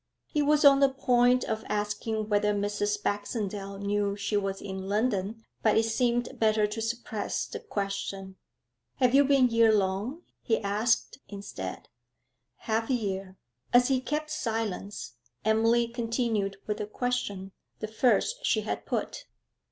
He 0.25 0.41
was 0.41 0.65
on 0.65 0.79
the 0.79 0.89
point 0.89 1.43
of 1.43 1.63
asking 1.69 2.27
whether 2.27 2.55
Mrs. 2.55 3.03
Baxendale 3.03 3.77
knew 3.77 4.15
she 4.15 4.35
was 4.35 4.59
in 4.59 4.89
London, 4.89 5.43
but 5.61 5.77
it 5.77 5.83
seemed 5.85 6.39
better 6.39 6.65
to 6.65 6.81
suppress 6.81 7.45
the 7.45 7.59
question. 7.59 8.35
'Have 8.95 9.13
you 9.13 9.23
been 9.23 9.47
there 9.49 9.71
long?' 9.71 10.23
he 10.41 10.57
asked 10.59 11.19
instead. 11.27 11.87
'Half 12.61 12.89
a 12.89 12.95
year.' 12.95 13.37
As 13.73 13.89
he 13.89 14.01
kept 14.01 14.31
silence, 14.31 15.17
Emily 15.45 15.87
continued 15.87 16.57
with 16.65 16.81
a 16.81 16.87
question, 16.87 17.51
the 17.77 17.87
first 17.87 18.43
she 18.43 18.61
had 18.61 18.87
put. 18.87 19.25